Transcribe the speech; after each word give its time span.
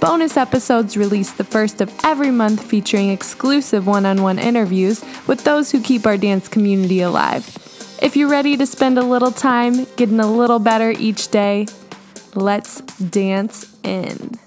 Bonus 0.00 0.36
episodes 0.36 0.96
released 0.96 1.38
the 1.38 1.44
first 1.44 1.80
of 1.80 1.92
every 2.04 2.30
month 2.30 2.62
featuring 2.62 3.10
exclusive 3.10 3.88
one 3.88 4.06
on 4.06 4.22
one 4.22 4.38
interviews 4.38 5.04
with 5.26 5.42
those 5.42 5.72
who 5.72 5.82
keep 5.82 6.06
our 6.06 6.16
dance 6.16 6.46
community 6.46 7.00
alive. 7.00 7.44
If 8.00 8.16
you're 8.16 8.30
ready 8.30 8.56
to 8.56 8.64
spend 8.64 8.96
a 8.96 9.02
little 9.02 9.32
time 9.32 9.86
getting 9.96 10.20
a 10.20 10.30
little 10.30 10.60
better 10.60 10.92
each 10.92 11.28
day, 11.28 11.66
let's 12.36 12.80
dance 12.92 13.76
in. 13.82 14.38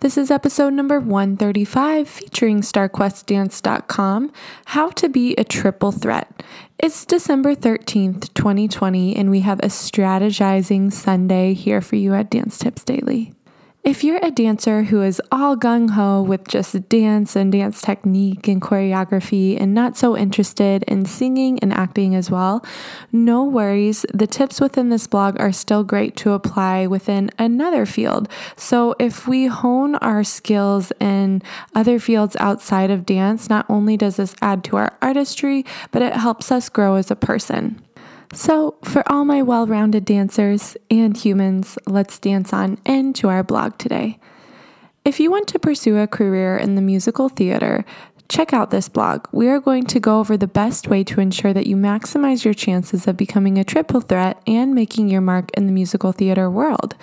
This 0.00 0.16
is 0.16 0.30
episode 0.30 0.72
number 0.72 0.98
135 0.98 2.08
featuring 2.08 2.62
StarQuestDance.com 2.62 4.32
How 4.64 4.88
to 4.88 5.08
Be 5.10 5.34
a 5.36 5.44
Triple 5.44 5.92
Threat. 5.92 6.42
It's 6.78 7.04
December 7.04 7.54
13th, 7.54 8.32
2020, 8.32 9.14
and 9.14 9.30
we 9.30 9.40
have 9.40 9.60
a 9.60 9.66
strategizing 9.66 10.90
Sunday 10.90 11.52
here 11.52 11.82
for 11.82 11.96
you 11.96 12.14
at 12.14 12.30
Dance 12.30 12.56
Tips 12.56 12.82
Daily. 12.82 13.34
If 13.82 14.04
you're 14.04 14.22
a 14.22 14.30
dancer 14.30 14.82
who 14.82 15.00
is 15.00 15.22
all 15.32 15.56
gung 15.56 15.92
ho 15.92 16.20
with 16.20 16.46
just 16.46 16.86
dance 16.90 17.34
and 17.34 17.50
dance 17.50 17.80
technique 17.80 18.46
and 18.46 18.60
choreography 18.60 19.58
and 19.58 19.72
not 19.72 19.96
so 19.96 20.14
interested 20.14 20.82
in 20.82 21.06
singing 21.06 21.58
and 21.60 21.72
acting 21.72 22.14
as 22.14 22.30
well, 22.30 22.62
no 23.10 23.42
worries. 23.42 24.04
The 24.12 24.26
tips 24.26 24.60
within 24.60 24.90
this 24.90 25.06
blog 25.06 25.40
are 25.40 25.50
still 25.50 25.82
great 25.82 26.14
to 26.16 26.32
apply 26.32 26.88
within 26.88 27.30
another 27.38 27.86
field. 27.86 28.28
So 28.54 28.94
if 28.98 29.26
we 29.26 29.46
hone 29.46 29.94
our 29.96 30.24
skills 30.24 30.92
in 31.00 31.40
other 31.74 31.98
fields 31.98 32.36
outside 32.36 32.90
of 32.90 33.06
dance, 33.06 33.48
not 33.48 33.64
only 33.70 33.96
does 33.96 34.16
this 34.16 34.36
add 34.42 34.62
to 34.64 34.76
our 34.76 34.92
artistry, 35.00 35.64
but 35.90 36.02
it 36.02 36.12
helps 36.12 36.52
us 36.52 36.68
grow 36.68 36.96
as 36.96 37.10
a 37.10 37.16
person. 37.16 37.80
So, 38.32 38.76
for 38.84 39.02
all 39.10 39.24
my 39.24 39.42
well 39.42 39.66
rounded 39.66 40.04
dancers 40.04 40.76
and 40.88 41.16
humans, 41.16 41.76
let's 41.86 42.18
dance 42.18 42.52
on 42.52 42.78
into 42.86 43.28
our 43.28 43.42
blog 43.42 43.76
today. 43.76 44.20
If 45.04 45.18
you 45.18 45.32
want 45.32 45.48
to 45.48 45.58
pursue 45.58 45.98
a 45.98 46.06
career 46.06 46.56
in 46.56 46.76
the 46.76 46.82
musical 46.82 47.28
theater, 47.28 47.84
check 48.28 48.52
out 48.52 48.70
this 48.70 48.88
blog. 48.88 49.26
We 49.32 49.48
are 49.48 49.58
going 49.58 49.86
to 49.86 49.98
go 49.98 50.20
over 50.20 50.36
the 50.36 50.46
best 50.46 50.86
way 50.86 51.02
to 51.04 51.20
ensure 51.20 51.52
that 51.52 51.66
you 51.66 51.74
maximize 51.74 52.44
your 52.44 52.54
chances 52.54 53.08
of 53.08 53.16
becoming 53.16 53.58
a 53.58 53.64
triple 53.64 54.00
threat 54.00 54.40
and 54.46 54.74
making 54.74 55.08
your 55.08 55.20
mark 55.20 55.50
in 55.54 55.66
the 55.66 55.72
musical 55.72 56.12
theater 56.12 56.48
world. 56.48 56.94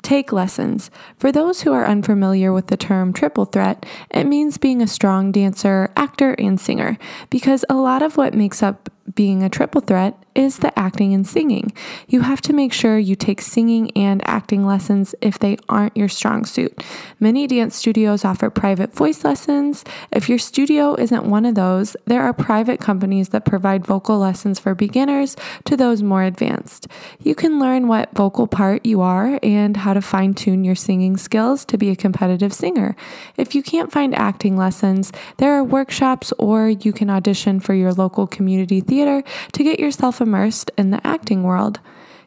Take 0.00 0.32
lessons. 0.32 0.90
For 1.18 1.30
those 1.30 1.60
who 1.60 1.74
are 1.74 1.84
unfamiliar 1.84 2.54
with 2.54 2.68
the 2.68 2.78
term 2.78 3.12
triple 3.12 3.44
threat, 3.44 3.84
it 4.10 4.24
means 4.24 4.56
being 4.56 4.80
a 4.80 4.86
strong 4.86 5.30
dancer, 5.30 5.90
actor, 5.94 6.32
and 6.38 6.58
singer, 6.58 6.96
because 7.28 7.66
a 7.68 7.74
lot 7.74 8.00
of 8.00 8.16
what 8.16 8.32
makes 8.32 8.62
up 8.62 8.88
being 9.14 9.42
a 9.42 9.48
triple 9.48 9.80
threat 9.80 10.16
is 10.34 10.58
the 10.58 10.78
acting 10.78 11.12
and 11.12 11.26
singing. 11.26 11.72
You 12.08 12.20
have 12.20 12.40
to 12.42 12.52
make 12.52 12.72
sure 12.72 12.98
you 12.98 13.16
take 13.16 13.40
singing 13.40 13.90
and 13.96 14.26
acting 14.26 14.64
lessons 14.64 15.14
if 15.20 15.38
they 15.38 15.56
aren't 15.68 15.96
your 15.96 16.08
strong 16.08 16.44
suit. 16.44 16.84
Many 17.18 17.46
dance 17.46 17.76
studios 17.76 18.24
offer 18.24 18.48
private 18.48 18.94
voice 18.94 19.24
lessons. 19.24 19.84
If 20.12 20.28
your 20.28 20.38
studio 20.38 20.94
isn't 20.94 21.24
one 21.24 21.44
of 21.44 21.54
those, 21.56 21.96
there 22.06 22.22
are 22.22 22.32
private 22.32 22.80
companies 22.80 23.30
that 23.30 23.44
provide 23.44 23.84
vocal 23.84 24.18
lessons 24.18 24.58
for 24.58 24.74
beginners 24.74 25.36
to 25.64 25.76
those 25.76 26.02
more 26.02 26.22
advanced. 26.22 26.86
You 27.20 27.34
can 27.34 27.58
learn 27.58 27.88
what 27.88 28.14
vocal 28.14 28.46
part 28.46 28.86
you 28.86 29.00
are 29.00 29.38
and 29.42 29.76
how 29.76 29.94
to 29.94 30.00
fine 30.00 30.34
tune 30.34 30.64
your 30.64 30.74
singing 30.74 31.16
skills 31.16 31.64
to 31.66 31.78
be 31.78 31.90
a 31.90 31.96
competitive 31.96 32.52
singer. 32.52 32.94
If 33.36 33.54
you 33.54 33.62
can't 33.62 33.92
find 33.92 34.14
acting 34.14 34.56
lessons, 34.56 35.12
there 35.38 35.54
are 35.54 35.64
workshops 35.64 36.32
or 36.38 36.68
you 36.68 36.92
can 36.92 37.10
audition 37.10 37.60
for 37.60 37.74
your 37.74 37.92
local 37.92 38.26
community 38.26 38.80
theater 38.90 39.22
to 39.52 39.64
get 39.64 39.78
yourself 39.80 40.20
immersed 40.20 40.70
in 40.76 40.90
the 40.90 41.06
acting 41.06 41.44
world. 41.44 41.78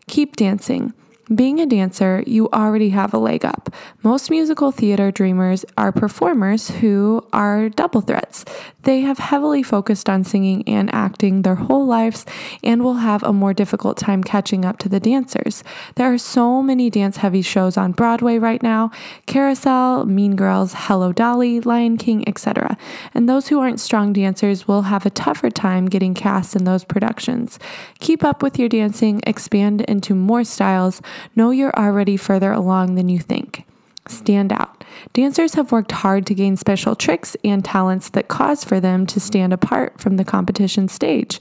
Keep 0.08 0.38
dancing. 0.38 0.94
Being 1.34 1.62
a 1.62 1.66
dancer, 1.66 2.22
you 2.28 2.50
already 2.52 2.90
have 2.90 3.14
a 3.14 3.18
leg 3.18 3.46
up. 3.46 3.74
Most 4.04 4.30
musical 4.30 4.72
theater 4.72 5.10
dreamers 5.10 5.64
are 5.78 5.94
performers 5.94 6.70
who 6.70 7.26
are 7.32 7.70
double 7.70 8.02
threats. 8.02 8.44
They 8.82 9.00
have 9.02 9.20
heavily 9.20 9.64
focused 9.64 10.10
on 10.10 10.26
singing 10.26 10.68
and 10.68 10.94
acting 10.94 11.44
their 11.44 11.56
whole 11.56 11.86
lives 11.86 12.26
and 12.62 12.84
will 12.84 12.96
have 12.96 13.24
a 13.24 13.32
more 13.32 13.54
difficult 13.54 13.98
time 13.98 14.22
catching 14.22 14.66
up 14.66 14.78
to 14.80 14.90
the 14.90 15.00
dancers. 15.00 15.64
There 15.96 16.12
are 16.12 16.18
so 16.18 16.62
many 16.62 16.90
dance 16.90 17.16
heavy 17.16 17.42
shows 17.42 17.78
on 17.78 17.94
Broadway 17.94 18.38
right 18.38 18.62
now 18.62 18.92
Carousel, 19.26 20.06
Mean 20.06 20.36
Girls, 20.36 20.74
Hello 20.76 21.14
Dolly, 21.14 21.62
Lion 21.62 21.96
King, 21.96 22.28
etc. 22.28 22.78
And 23.14 23.30
those 23.30 23.48
who 23.48 23.62
aren't 23.62 23.80
strong 23.80 24.12
dancers 24.12 24.68
will 24.68 24.84
have 24.84 25.06
a 25.06 25.10
tougher 25.10 25.50
time 25.50 25.86
getting 25.86 26.14
cast 26.14 26.54
in 26.54 26.66
those 26.66 26.84
productions. 26.84 27.60
Keep 28.00 28.26
up 28.26 28.44
with 28.44 28.60
your 28.60 28.68
dancing, 28.68 29.22
expand 29.26 29.80
into 29.84 30.14
more 30.14 30.44
styles 30.44 31.02
Know 31.36 31.52
you're 31.52 31.76
already 31.76 32.18
further 32.18 32.52
along 32.52 32.96
than 32.96 33.10
you 33.10 33.20
think. 33.20 33.66
Stand 34.08 34.52
out. 34.52 34.84
Dancers 35.14 35.54
have 35.54 35.72
worked 35.72 35.92
hard 35.92 36.26
to 36.28 36.36
gain 36.36 36.58
special 36.58 36.96
tricks 36.96 37.38
and 37.44 37.64
talents 37.64 38.10
that 38.10 38.28
cause 38.28 38.64
for 38.64 38.80
them 38.80 39.06
to 39.08 39.20
stand 39.20 39.54
apart 39.54 40.00
from 40.00 40.18
the 40.18 40.26
competition 40.26 40.88
stage. 40.88 41.40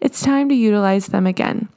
It's 0.00 0.22
time 0.22 0.48
to 0.48 0.54
utilize 0.54 1.08
them 1.08 1.26
again. 1.26 1.68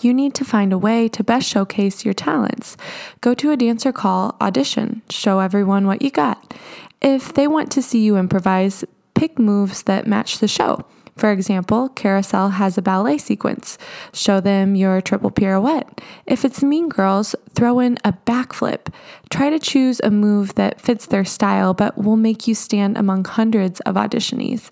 You 0.00 0.12
need 0.12 0.34
to 0.34 0.44
find 0.44 0.72
a 0.72 0.78
way 0.78 1.08
to 1.08 1.24
best 1.24 1.48
showcase 1.48 2.04
your 2.04 2.14
talents. 2.14 2.76
Go 3.20 3.34
to 3.34 3.50
a 3.50 3.56
dancer 3.56 3.92
call, 3.92 4.36
audition, 4.40 5.02
show 5.10 5.38
everyone 5.38 5.86
what 5.86 6.02
you 6.02 6.10
got. 6.10 6.54
If 7.00 7.34
they 7.34 7.46
want 7.46 7.70
to 7.72 7.82
see 7.82 8.00
you 8.00 8.16
improvise, 8.16 8.84
pick 9.14 9.38
moves 9.38 9.82
that 9.84 10.06
match 10.06 10.38
the 10.38 10.48
show. 10.48 10.84
For 11.16 11.30
example, 11.30 11.90
carousel 11.90 12.50
has 12.50 12.78
a 12.78 12.82
ballet 12.82 13.18
sequence. 13.18 13.78
Show 14.12 14.40
them 14.40 14.74
your 14.74 15.00
triple 15.00 15.30
pirouette. 15.30 16.00
If 16.26 16.44
it's 16.44 16.62
Mean 16.62 16.88
Girls, 16.88 17.36
throw 17.54 17.78
in 17.80 17.98
a 18.04 18.14
backflip. 18.26 18.92
Try 19.30 19.50
to 19.50 19.58
choose 19.58 20.00
a 20.00 20.10
move 20.10 20.54
that 20.54 20.80
fits 20.80 21.06
their 21.06 21.24
style 21.24 21.74
but 21.74 21.98
will 21.98 22.16
make 22.16 22.48
you 22.48 22.54
stand 22.54 22.96
among 22.96 23.24
hundreds 23.24 23.80
of 23.80 23.96
auditionees. 23.96 24.70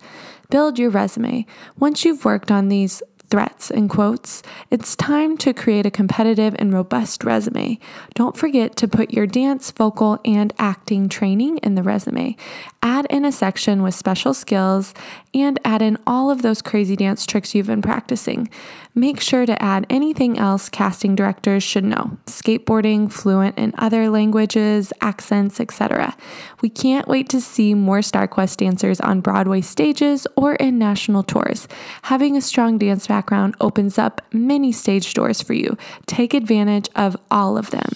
Build 0.51 0.79
your 0.79 0.91
resume. 0.91 1.47
Once 1.79 2.05
you've 2.05 2.25
worked 2.25 2.51
on 2.51 2.69
these 2.69 3.03
threats 3.31 3.71
and 3.71 3.89
quotes, 3.89 4.43
it's 4.71 4.97
time 4.97 5.39
to 5.39 5.55
create 5.55 5.87
a 5.87 5.91
competitive 5.91 6.55
and 6.59 6.75
robust 6.75 7.23
resume. 7.23 7.79
Don't 8.15 8.37
forget 8.37 8.77
to 8.77 8.89
put 8.89 9.13
your 9.13 9.27
dance, 9.27 9.71
vocal, 9.71 10.19
and 10.25 10.53
acting 10.59 11.09
training 11.09 11.59
in 11.59 11.77
the 11.77 11.83
resume. 11.83 12.37
Add 12.83 13.07
in 13.09 13.25
a 13.25 13.33
section 13.33 13.83
with 13.83 13.95
special 13.95 14.35
skills 14.35 14.93
and 15.33 15.61
add 15.65 15.81
in 15.81 15.97
all 16.07 16.31
of 16.31 16.43
those 16.43 16.61
crazy 16.61 16.97
dance 16.97 17.25
tricks 17.25 17.55
you've 17.55 17.69
been 17.69 17.83
practicing. 17.83 18.51
Make 18.95 19.21
sure 19.21 19.47
to 19.47 19.63
add 19.63 19.87
anything 19.89 20.37
else 20.37 20.69
casting 20.69 21.15
directors 21.15 21.63
should 21.63 21.85
know 21.85 22.19
skateboarding, 22.27 23.13
fluent 23.13 23.57
in 23.57 23.73
other 23.79 24.11
languages, 24.11 24.93
accents, 25.01 25.61
etc. 25.61 26.17
We 26.61 26.69
can't 26.69 27.07
wait 27.07 27.29
to 27.29 27.41
see 27.41 27.75
more 27.75 28.01
StarQuest 28.01 28.57
dancers 28.57 29.01
on 29.01 29.21
Broadway 29.21 29.61
stages 29.61 30.27
or 30.35 30.55
in 30.55 30.79
national 30.79 31.23
tours. 31.23 31.69
Having 32.03 32.37
a 32.37 32.41
strong 32.41 32.79
dance 32.79 33.07
background 33.07 33.20
opens 33.61 33.99
up 33.99 34.21
many 34.33 34.73
stage 34.73 35.15
doors 35.15 35.41
for 35.41 35.55
you. 35.55 35.77
Take 36.07 36.35
advantage 36.35 36.89
of 36.97 37.17
all 37.31 37.57
of 37.57 37.71
them. 37.71 37.91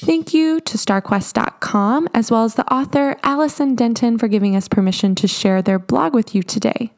Thank 0.00 0.32
you 0.32 0.60
to 0.60 0.78
StarQuest.com 0.78 2.08
as 2.14 2.30
well 2.30 2.44
as 2.44 2.54
the 2.54 2.72
author 2.72 3.16
Alyssa 3.24 3.74
Denton 3.74 4.16
for 4.16 4.28
giving 4.28 4.54
us 4.54 4.68
permission 4.68 5.14
to 5.16 5.26
share 5.26 5.60
their 5.60 5.78
blog 5.78 6.14
with 6.14 6.34
you 6.34 6.42
today. 6.42 6.92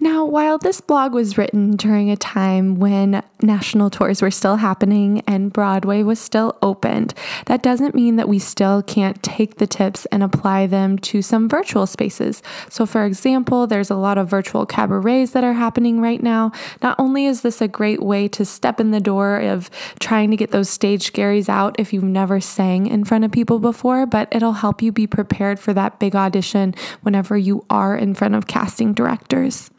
Now, 0.00 0.24
while 0.24 0.58
this 0.58 0.80
blog 0.80 1.12
was 1.14 1.38
written 1.38 1.76
during 1.76 2.10
a 2.10 2.16
time 2.16 2.76
when 2.76 3.22
national 3.40 3.90
tours 3.90 4.20
were 4.20 4.30
still 4.30 4.56
happening 4.56 5.22
and 5.26 5.52
Broadway 5.52 6.02
was 6.02 6.18
still 6.18 6.58
opened, 6.62 7.14
that 7.46 7.62
doesn't 7.62 7.94
mean 7.94 8.16
that 8.16 8.28
we 8.28 8.38
still 8.38 8.82
can't 8.82 9.22
take 9.22 9.56
the 9.56 9.66
tips 9.66 10.04
and 10.06 10.22
apply 10.22 10.66
them 10.66 10.98
to 10.98 11.22
some 11.22 11.48
virtual 11.48 11.86
spaces. 11.86 12.42
So, 12.68 12.86
for 12.86 13.04
example, 13.04 13.66
there's 13.66 13.90
a 13.90 13.96
lot 13.96 14.18
of 14.18 14.28
virtual 14.28 14.66
cabarets 14.66 15.30
that 15.30 15.44
are 15.44 15.52
happening 15.52 16.00
right 16.00 16.22
now. 16.22 16.50
Not 16.82 16.98
only 16.98 17.26
is 17.26 17.42
this 17.42 17.60
a 17.60 17.68
great 17.68 18.02
way 18.02 18.26
to 18.28 18.44
step 18.44 18.80
in 18.80 18.90
the 18.90 19.00
door 19.00 19.38
of 19.38 19.70
trying 20.00 20.30
to 20.32 20.36
get 20.36 20.50
those 20.50 20.68
stage 20.68 21.12
scaries 21.12 21.48
out 21.48 21.76
if 21.78 21.92
you've 21.92 22.02
never 22.02 22.40
sang 22.40 22.88
in 22.88 23.04
front 23.04 23.24
of 23.24 23.30
people 23.30 23.60
before, 23.60 24.06
but 24.06 24.28
it'll 24.32 24.52
help 24.52 24.82
you 24.82 24.90
be 24.90 25.06
prepared 25.06 25.60
for 25.60 25.72
that 25.72 26.00
big 26.00 26.16
audition 26.16 26.74
whenever 27.02 27.36
you 27.36 27.64
are 27.70 27.96
in 27.96 28.14
front 28.14 28.34
of 28.34 28.48
casting 28.48 28.92
directors. 28.92 29.70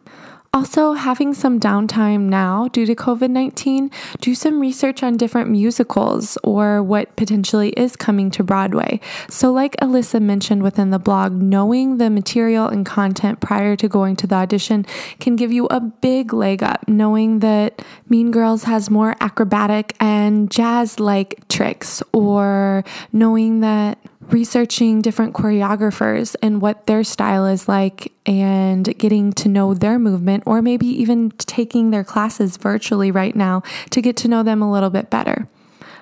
Also, 0.56 0.94
having 0.94 1.34
some 1.34 1.60
downtime 1.60 2.30
now 2.30 2.70
due 2.70 2.86
to 2.86 2.96
COVID 2.96 3.30
19, 3.30 3.92
do 4.22 4.34
some 4.34 4.62
research 4.62 5.04
on 5.04 5.18
different 5.18 5.50
musicals 5.50 6.38
or 6.46 6.82
what 6.82 7.14
potentially 7.18 7.72
is 7.72 7.98
coming 7.98 8.32
to 8.32 8.42
Broadway. 8.42 9.02
So, 9.30 9.52
like 9.52 9.76
Alyssa 9.82 10.22
mentioned 10.22 10.64
within 10.64 10.92
the 10.92 10.98
blog, 10.98 11.34
knowing 11.34 11.98
the 11.98 12.10
material 12.10 12.70
and 12.70 12.86
content 12.86 13.42
prior 13.42 13.76
to 13.76 13.90
going 13.90 14.16
to 14.16 14.28
the 14.28 14.36
audition 14.36 14.86
can 15.20 15.36
give 15.36 15.52
you 15.52 15.66
a 15.66 15.82
big 15.82 16.32
leg 16.32 16.64
up, 16.64 16.88
knowing 16.88 17.40
that 17.40 17.84
Mean 18.08 18.32
Girls 18.32 18.64
has 18.64 18.90
more 18.90 19.18
acrobatic 19.20 19.94
and 20.00 20.50
jazz 20.50 21.02
like 21.02 21.46
tricks, 21.50 22.02
or 22.14 22.86
knowing 23.12 23.60
that 23.60 23.98
researching 24.30 25.02
different 25.02 25.34
choreographers 25.34 26.36
and 26.42 26.62
what 26.62 26.88
their 26.88 27.04
style 27.04 27.46
is 27.46 27.68
like 27.68 28.12
and 28.26 28.98
getting 28.98 29.34
to 29.34 29.50
know 29.50 29.74
their 29.74 30.00
movement, 30.00 30.44
or 30.46 30.62
maybe 30.62 30.88
even 30.88 31.32
taking 31.32 31.92
their 31.92 32.04
classes 32.04 32.58
virtually 32.58 33.12
right 33.12 33.36
now 33.36 33.62
to 33.92 34.02
get 34.02 34.18
to 34.18 34.28
know 34.28 34.44
them 34.44 34.62
a 34.62 34.72
little 34.72 34.90
bit 34.90 35.10
better. 35.10 35.48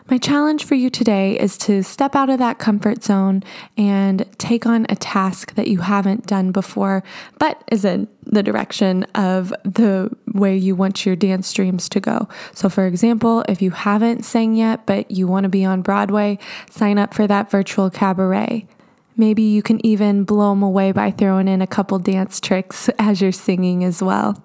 My 0.10 0.18
challenge 0.18 0.66
for 0.66 0.76
you 0.76 0.90
today 0.90 1.40
is 1.40 1.58
to 1.60 1.82
step 1.82 2.14
out 2.14 2.30
of 2.30 2.38
that 2.40 2.60
comfort 2.60 3.04
zone 3.04 3.42
and 3.78 4.26
take 4.38 4.66
on 4.66 4.86
a 4.90 4.96
task 4.96 5.56
that 5.56 5.68
you 5.68 5.80
haven't 5.80 6.28
done 6.28 6.52
before, 6.52 7.04
but 7.40 7.64
is 7.72 7.86
in 7.86 8.10
the 8.24 8.44
direction 8.44 9.04
of 9.16 9.54
the 9.64 10.12
way 10.34 10.58
you 10.58 10.76
want 10.76 11.06
your 11.06 11.16
dance 11.16 11.52
dreams 11.54 11.88
to 11.90 12.02
go. 12.02 12.28
So, 12.54 12.68
for 12.68 12.86
example, 12.86 13.46
if 13.48 13.62
you 13.62 13.72
haven't 13.72 14.26
sang 14.26 14.56
yet, 14.56 14.86
but 14.86 15.10
you 15.10 15.26
want 15.26 15.46
to 15.46 15.50
be 15.50 15.64
on 15.64 15.82
Broadway, 15.82 16.38
sign 16.70 16.98
up 16.98 17.14
for 17.14 17.26
that 17.28 17.50
virtual 17.50 17.90
cabaret. 17.90 18.68
Maybe 19.16 19.44
you 19.44 19.62
can 19.62 19.84
even 19.86 20.26
blow 20.26 20.50
them 20.50 20.64
away 20.64 20.92
by 20.92 21.12
throwing 21.12 21.48
in 21.48 21.62
a 21.62 21.68
couple 21.68 21.98
dance 22.00 22.42
tricks 22.42 22.90
as 23.00 23.22
you're 23.22 23.32
singing 23.32 23.86
as 23.86 24.04
well. 24.04 24.44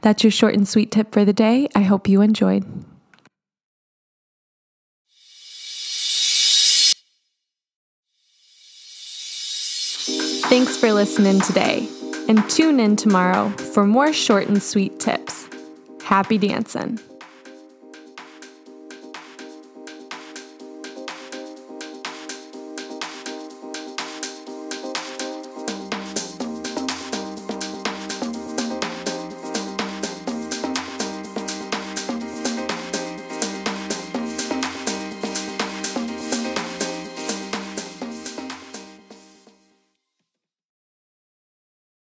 That's 0.00 0.24
your 0.24 0.32
short 0.32 0.54
and 0.54 0.66
sweet 0.66 0.90
tip 0.90 1.12
for 1.12 1.24
the 1.24 1.32
day. 1.32 1.68
I 1.76 1.82
hope 1.82 2.08
you 2.08 2.22
enjoyed. 2.22 2.64
Thanks 10.48 10.76
for 10.76 10.92
listening 10.92 11.40
today, 11.40 11.88
and 12.28 12.48
tune 12.48 12.78
in 12.78 12.94
tomorrow 12.94 13.48
for 13.48 13.84
more 13.84 14.12
short 14.12 14.46
and 14.46 14.62
sweet 14.62 15.00
tips. 15.00 15.48
Happy 16.04 16.38
dancing! 16.38 17.00